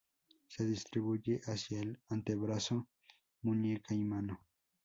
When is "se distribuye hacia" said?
0.47-1.79